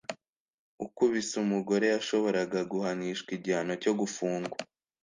Ukubise 0.85 1.33
umugore 1.43 1.85
yashoboraga 1.95 2.59
guhanishwa 2.71 3.29
igihano 3.37 3.73
cyo 3.83 3.93
gufungwa. 3.99 4.57